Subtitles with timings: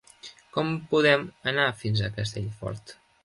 [0.55, 2.97] Com podem anar fins a Castellfort?